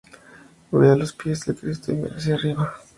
[0.77, 2.73] Va a los pies del Cristo y mira hacia arriba.